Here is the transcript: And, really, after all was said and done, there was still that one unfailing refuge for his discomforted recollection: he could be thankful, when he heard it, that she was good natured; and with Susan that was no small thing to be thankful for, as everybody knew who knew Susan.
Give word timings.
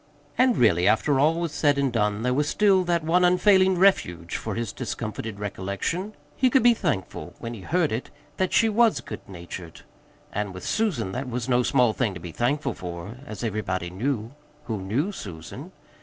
And, 0.35 0.57
really, 0.57 0.87
after 0.87 1.19
all 1.19 1.35
was 1.39 1.51
said 1.51 1.77
and 1.77 1.93
done, 1.93 2.23
there 2.23 2.33
was 2.33 2.49
still 2.49 2.83
that 2.85 3.03
one 3.03 3.23
unfailing 3.23 3.77
refuge 3.77 4.35
for 4.35 4.55
his 4.55 4.73
discomforted 4.73 5.39
recollection: 5.39 6.15
he 6.35 6.49
could 6.49 6.63
be 6.63 6.73
thankful, 6.73 7.35
when 7.37 7.53
he 7.53 7.61
heard 7.61 7.91
it, 7.91 8.09
that 8.37 8.51
she 8.51 8.67
was 8.67 8.99
good 9.01 9.21
natured; 9.29 9.81
and 10.33 10.55
with 10.55 10.65
Susan 10.65 11.11
that 11.11 11.29
was 11.29 11.47
no 11.47 11.61
small 11.61 11.93
thing 11.93 12.15
to 12.15 12.19
be 12.19 12.31
thankful 12.31 12.73
for, 12.73 13.17
as 13.27 13.43
everybody 13.43 13.91
knew 13.91 14.31
who 14.63 14.79
knew 14.81 15.11
Susan. 15.11 15.71